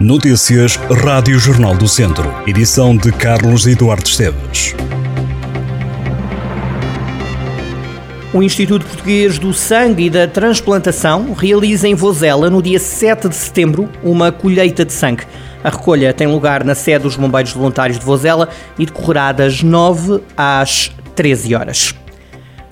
Notícias 0.00 0.76
Rádio 0.76 1.40
Jornal 1.40 1.76
do 1.76 1.88
Centro. 1.88 2.32
Edição 2.46 2.96
de 2.96 3.10
Carlos 3.10 3.66
Eduardo 3.66 4.06
Esteves. 4.06 4.72
O 8.32 8.40
Instituto 8.40 8.86
Português 8.86 9.40
do 9.40 9.52
Sangue 9.52 10.04
e 10.04 10.10
da 10.10 10.28
Transplantação 10.28 11.32
realiza 11.32 11.88
em 11.88 11.96
Vozela, 11.96 12.48
no 12.48 12.62
dia 12.62 12.78
7 12.78 13.28
de 13.28 13.34
setembro, 13.34 13.88
uma 14.00 14.30
colheita 14.30 14.84
de 14.84 14.92
sangue. 14.92 15.24
A 15.64 15.68
recolha 15.70 16.14
tem 16.14 16.28
lugar 16.28 16.62
na 16.62 16.76
sede 16.76 17.02
dos 17.02 17.16
Bombeiros 17.16 17.52
Voluntários 17.52 17.98
de 17.98 18.04
Vozela 18.04 18.48
e 18.78 18.86
decorrerá 18.86 19.32
das 19.32 19.64
9 19.64 20.20
às 20.36 20.92
13 21.16 21.56
horas. 21.56 21.92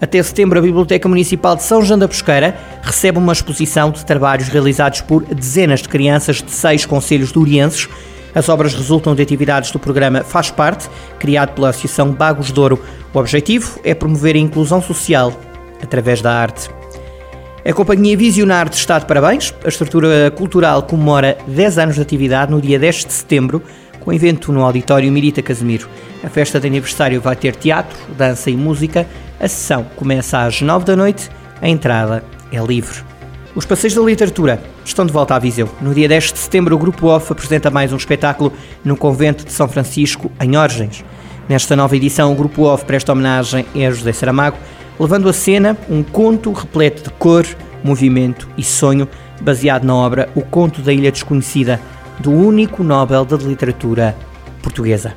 Até 0.00 0.22
setembro, 0.22 0.60
a 0.60 0.62
Biblioteca 0.62 1.08
Municipal 1.08 1.56
de 1.56 1.64
São 1.64 1.82
João 1.82 1.98
da 1.98 2.06
Pesqueira 2.06 2.56
recebe 2.82 3.18
uma 3.18 3.32
exposição 3.32 3.90
de 3.90 4.06
trabalhos 4.06 4.46
realizados 4.46 5.00
por 5.00 5.24
dezenas 5.24 5.80
de 5.82 5.88
crianças 5.88 6.40
de 6.40 6.52
seis 6.52 6.86
conselhos 6.86 7.32
durienses. 7.32 7.88
As 8.32 8.48
obras 8.48 8.74
resultam 8.74 9.12
de 9.16 9.22
atividades 9.22 9.72
do 9.72 9.78
programa 9.80 10.22
Faz 10.22 10.52
Parte, 10.52 10.88
criado 11.18 11.52
pela 11.52 11.70
Associação 11.70 12.12
Bagos 12.12 12.52
Douro. 12.52 12.80
O 13.12 13.18
objetivo 13.18 13.80
é 13.82 13.92
promover 13.92 14.36
a 14.36 14.38
inclusão 14.38 14.80
social 14.80 15.32
através 15.82 16.22
da 16.22 16.32
arte. 16.32 16.70
A 17.64 17.72
Companhia 17.72 18.16
Visionarte 18.16 18.78
está 18.78 19.00
de 19.00 19.04
parabéns. 19.04 19.52
A 19.64 19.68
estrutura 19.68 20.30
cultural 20.30 20.84
comemora 20.84 21.36
10 21.48 21.78
anos 21.78 21.94
de 21.96 22.02
atividade 22.02 22.52
no 22.52 22.62
dia 22.62 22.78
10 22.78 23.04
de 23.04 23.12
setembro, 23.12 23.60
com 24.00 24.12
evento 24.12 24.52
no 24.52 24.62
Auditório 24.62 25.10
Mirita 25.10 25.42
Casemiro. 25.42 25.88
A 26.22 26.28
festa 26.28 26.58
de 26.58 26.66
aniversário 26.66 27.20
vai 27.20 27.36
ter 27.36 27.54
teatro, 27.54 27.96
dança 28.16 28.50
e 28.50 28.56
música 28.56 29.06
a 29.40 29.46
sessão 29.46 29.86
começa 29.94 30.44
às 30.44 30.60
9 30.60 30.84
da 30.84 30.96
noite, 30.96 31.30
a 31.62 31.68
entrada 31.68 32.24
é 32.50 32.58
livre. 32.60 33.04
Os 33.54 33.64
Passeios 33.64 33.94
da 33.94 34.02
Literatura 34.02 34.60
estão 34.84 35.06
de 35.06 35.12
volta 35.12 35.36
à 35.36 35.38
Viseu. 35.38 35.68
No 35.80 35.94
dia 35.94 36.08
10 36.08 36.32
de 36.32 36.38
setembro, 36.40 36.74
o 36.74 36.78
Grupo 36.78 37.06
OFF 37.06 37.32
apresenta 37.32 37.70
mais 37.70 37.92
um 37.92 37.96
espetáculo 37.96 38.52
no 38.84 38.96
Convento 38.96 39.44
de 39.44 39.52
São 39.52 39.68
Francisco, 39.68 40.30
em 40.40 40.56
Orgens. 40.56 41.04
Nesta 41.48 41.76
nova 41.76 41.96
edição, 41.96 42.32
o 42.32 42.34
Grupo 42.34 42.62
OFF 42.62 42.84
presta 42.84 43.12
homenagem 43.12 43.64
a 43.74 43.90
José 43.90 44.12
Saramago, 44.12 44.58
levando 44.98 45.28
a 45.28 45.32
cena 45.32 45.76
um 45.88 46.02
conto 46.02 46.52
repleto 46.52 47.04
de 47.04 47.10
cor, 47.10 47.46
movimento 47.84 48.48
e 48.58 48.64
sonho, 48.64 49.08
baseado 49.40 49.84
na 49.84 49.94
obra 49.94 50.28
O 50.34 50.42
Conto 50.42 50.82
da 50.82 50.92
Ilha 50.92 51.12
Desconhecida, 51.12 51.80
do 52.20 52.30
único 52.30 52.82
Nobel 52.82 53.24
da 53.24 53.36
Literatura 53.36 54.16
portuguesa. 54.62 55.14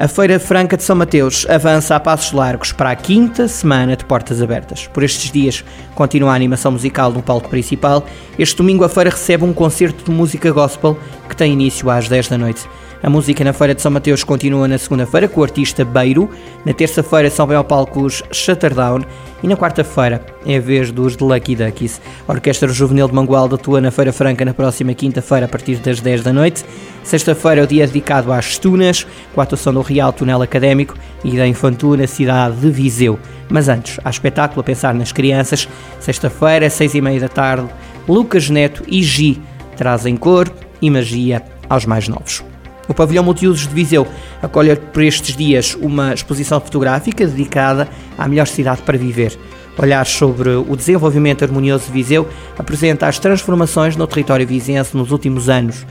A 0.00 0.06
Feira 0.06 0.38
Franca 0.38 0.76
de 0.76 0.84
São 0.84 0.94
Mateus 0.94 1.44
avança 1.50 1.96
a 1.96 1.98
passos 1.98 2.30
largos 2.30 2.70
para 2.70 2.92
a 2.92 2.94
quinta 2.94 3.48
semana 3.48 3.96
de 3.96 4.04
portas 4.04 4.40
abertas. 4.40 4.86
Por 4.86 5.02
estes 5.02 5.32
dias 5.32 5.64
continua 5.96 6.30
a 6.30 6.34
animação 6.36 6.70
musical 6.70 7.10
no 7.10 7.20
palco 7.20 7.48
principal. 7.48 8.06
Este 8.38 8.56
domingo 8.56 8.84
a 8.84 8.88
feira 8.88 9.10
recebe 9.10 9.44
um 9.44 9.52
concerto 9.52 10.04
de 10.04 10.10
música 10.12 10.52
gospel 10.52 10.96
que 11.28 11.34
tem 11.34 11.52
início 11.52 11.90
às 11.90 12.08
10 12.08 12.28
da 12.28 12.38
noite. 12.38 12.68
A 13.00 13.08
música 13.08 13.44
na 13.44 13.52
Feira 13.52 13.76
de 13.76 13.80
São 13.80 13.92
Mateus 13.92 14.24
continua 14.24 14.66
na 14.66 14.76
segunda-feira 14.76 15.28
com 15.28 15.40
o 15.40 15.44
artista 15.44 15.84
Beiro, 15.84 16.28
na 16.66 16.72
terça-feira 16.72 17.30
são 17.30 17.46
bem 17.46 17.56
ao 17.56 17.62
palco 17.62 18.02
os 18.02 18.24
Shutterdown 18.32 19.04
e 19.40 19.46
na 19.46 19.56
quarta-feira 19.56 20.20
é 20.44 20.56
a 20.56 20.60
vez 20.60 20.90
dos 20.90 21.14
The 21.14 21.24
Lucky 21.24 21.54
Duckies. 21.54 22.00
A 22.26 22.32
Orquestra 22.32 22.68
Juvenil 22.68 23.06
de 23.06 23.14
Mangualde 23.14 23.54
atua 23.54 23.80
na 23.80 23.92
Feira 23.92 24.12
Franca 24.12 24.44
na 24.44 24.52
próxima 24.52 24.94
quinta-feira 24.94 25.46
a 25.46 25.48
partir 25.48 25.76
das 25.76 26.00
10 26.00 26.24
da 26.24 26.32
noite. 26.32 26.64
Sexta-feira 27.04 27.60
é 27.60 27.64
o 27.64 27.66
dia 27.68 27.86
dedicado 27.86 28.32
às 28.32 28.58
Tunas, 28.58 29.06
com 29.32 29.40
a 29.40 29.44
atuação 29.44 29.72
do 29.72 29.80
Real 29.80 30.12
Tunel 30.12 30.42
Académico 30.42 30.96
e 31.22 31.36
da 31.36 31.46
Infantu 31.46 31.96
na 31.96 32.08
cidade 32.08 32.56
de 32.56 32.70
Viseu. 32.70 33.16
Mas 33.48 33.68
antes, 33.68 34.00
há 34.04 34.10
espetáculo 34.10 34.60
a 34.60 34.64
pensar 34.64 34.92
nas 34.92 35.12
crianças. 35.12 35.68
Sexta-feira, 36.00 36.68
seis 36.68 36.94
e 36.94 37.00
meia 37.00 37.20
da 37.20 37.28
tarde, 37.28 37.68
Lucas 38.08 38.50
Neto 38.50 38.82
e 38.88 39.04
Gi 39.04 39.40
trazem 39.76 40.16
cor 40.16 40.52
e 40.82 40.90
magia 40.90 41.44
aos 41.68 41.86
mais 41.86 42.08
novos. 42.08 42.47
O 42.88 42.94
Pavilhão 42.94 43.22
Multiusos 43.22 43.68
de 43.68 43.74
Viseu 43.74 44.08
acolhe 44.42 44.74
por 44.74 45.02
estes 45.02 45.36
dias 45.36 45.76
uma 45.78 46.14
exposição 46.14 46.58
fotográfica 46.60 47.26
dedicada 47.26 47.86
à 48.16 48.26
melhor 48.26 48.46
cidade 48.46 48.82
para 48.82 48.96
viver. 48.96 49.38
Olhar 49.80 50.04
sobre 50.06 50.48
o 50.48 50.74
desenvolvimento 50.74 51.44
harmonioso 51.44 51.86
de 51.86 51.92
Viseu 51.92 52.28
apresenta 52.58 53.06
as 53.06 53.20
transformações 53.20 53.94
no 53.94 54.08
território 54.08 54.44
vizense 54.44 54.96
nos 54.96 55.12
últimos 55.12 55.48
anos. 55.48 55.86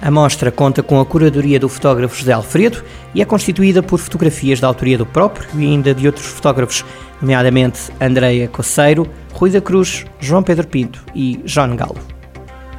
A 0.00 0.10
mostra 0.10 0.50
conta 0.50 0.82
com 0.82 0.98
a 0.98 1.06
curadoria 1.06 1.60
do 1.60 1.68
fotógrafo 1.68 2.16
José 2.16 2.32
Alfredo 2.32 2.82
e 3.14 3.22
é 3.22 3.24
constituída 3.24 3.80
por 3.80 4.00
fotografias 4.00 4.58
da 4.58 4.66
autoria 4.66 4.98
do 4.98 5.06
próprio 5.06 5.46
e 5.54 5.64
ainda 5.64 5.94
de 5.94 6.08
outros 6.08 6.26
fotógrafos, 6.26 6.84
nomeadamente 7.20 7.92
Andreia 8.00 8.48
Coceiro, 8.48 9.08
Rui 9.32 9.50
da 9.50 9.60
Cruz, 9.60 10.04
João 10.18 10.42
Pedro 10.42 10.66
Pinto 10.66 11.04
e 11.14 11.40
John 11.44 11.76
Galo. 11.76 12.00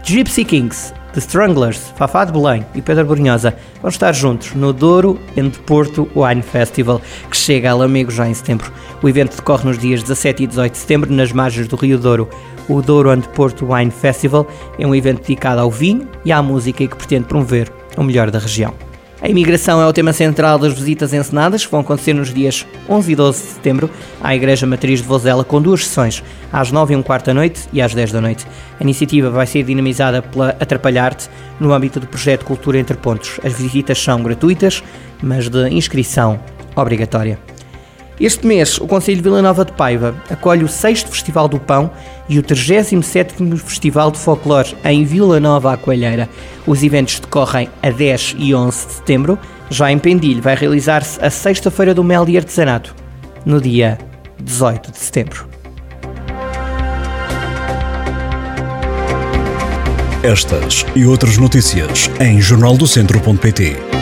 Gypsy 0.03 0.44
Kings 0.44 0.94
The 1.13 1.19
Stranglers, 1.19 1.94
Fafá 1.96 2.25
de 2.25 2.31
Belém 2.31 2.66
e 2.74 2.81
Pedro 2.81 3.06
Brunhosa 3.06 3.56
vão 3.79 3.90
estar 3.90 4.12
juntos 4.13 4.56
no 4.56 4.74
Douro 4.74 5.19
and 5.38 5.51
Porto 5.63 6.09
Wine 6.16 6.41
Festival, 6.41 7.00
que 7.29 7.38
chega 7.38 7.69
a 7.69 7.75
Lamego 7.75 8.09
já 8.09 8.28
em 8.28 8.34
setembro. 8.34 8.72
O 9.00 9.07
evento 9.07 9.35
decorre 9.35 9.66
nos 9.66 9.78
dias 9.78 10.01
17 10.01 10.44
e 10.44 10.47
18 10.47 10.72
de 10.72 10.78
setembro 10.79 11.13
nas 11.13 11.31
margens 11.31 11.68
do 11.68 11.75
Rio 11.75 12.00
Douro. 12.00 12.28
O 12.68 12.81
Douro 12.81 13.12
and 13.12 13.22
Porto 13.22 13.72
Wine 13.72 13.91
Festival 13.91 14.47
é 14.79 14.88
um 14.88 14.96
evento 14.96 15.22
dedicado 15.22 15.62
ao 15.62 15.69
vinho 15.69 16.07
e 16.25 16.31
à 16.31 16.41
música 16.41 16.84
e 16.84 16.88
que 16.88 16.96
pretende 16.96 17.25
promover 17.25 17.72
o 17.95 18.03
melhor 18.03 18.31
da 18.31 18.40
região. 18.40 18.74
A 19.23 19.29
imigração 19.29 19.81
é 19.81 19.88
o 19.88 19.94
tema 19.94 20.11
central 20.11 20.59
das 20.59 20.73
visitas 20.73 21.13
encenadas, 21.13 21.66
que 21.66 21.72
vão 21.72 21.79
acontecer 21.79 22.11
nos 22.11 22.34
dias 22.34 22.67
11 22.89 23.09
e 23.09 23.16
12 23.16 23.41
de 23.41 23.47
setembro 23.51 23.89
à 24.22 24.35
Igreja 24.35 24.67
Matriz 24.67 25.01
de 25.01 25.07
Vozela, 25.07 25.45
com 25.45 25.61
duas 25.61 25.88
sessões, 25.88 26.22
às 26.51 26.73
9 26.73 26.94
e 26.94 26.97
um 26.97 27.01
quarto 27.01 27.28
da 27.28 27.33
noite 27.33 27.62
e 27.72 27.81
às 27.81 27.95
10 27.95 28.12
da 28.12 28.19
noite. 28.19 28.45
A 28.78 28.83
iniciativa 28.83 29.29
vai 29.29 29.47
ser 29.47 29.63
dinamizada 29.63 30.22
pela 30.22 30.50
Atrapalhar-te 30.59 31.29
no 31.57 31.72
âmbito 31.72 32.01
do 32.01 32.07
projeto 32.07 32.44
Cultura 32.44 32.78
Entre 32.78 32.97
Pontos. 32.97 33.39
As 33.45 33.53
visitas 33.53 33.97
são 33.97 34.22
gratuitas, 34.22 34.83
mas 35.22 35.47
de 35.47 35.69
inscrição 35.69 36.38
obrigatória. 36.75 37.39
Este 38.19 38.46
mês, 38.46 38.78
o 38.78 38.88
Conselho 38.88 39.18
de 39.18 39.24
Vila 39.24 39.41
Nova 39.41 39.66
de 39.66 39.72
Paiva 39.72 40.16
acolhe 40.29 40.63
o 40.63 40.68
6 40.68 41.01
Festival 41.03 41.47
do 41.47 41.59
Pão 41.59 41.90
e 42.29 42.38
o 42.38 42.44
37º 42.44 43.57
Festival 43.57 44.12
de 44.12 44.19
Folclore 44.19 44.75
em 44.85 45.03
Vila 45.03 45.40
Nova 45.40 45.75
Coelheira. 45.78 46.29
Os 46.68 46.84
eventos 46.84 47.19
decorrem 47.19 47.69
a 47.81 47.90
10 47.90 48.35
e 48.38 48.53
11 48.53 48.88
de 48.88 48.94
setembro. 48.94 49.40
Já 49.69 49.91
em 49.91 49.97
Pendilho 49.97 50.41
vai 50.41 50.56
realizar-se 50.56 51.24
a 51.24 51.29
Sexta-feira 51.29 51.94
do 51.94 52.03
Mel 52.03 52.29
e 52.29 52.38
Artesanato, 52.38 52.96
no 53.46 53.59
dia 53.59 53.97
18 54.40 54.91
de 54.91 54.97
setembro. 55.00 55.47
Estas 60.22 60.85
e 60.95 61.06
outras 61.06 61.38
notícias 61.38 62.09
em 62.22 62.40
jornaldocentro.pt 62.40 63.93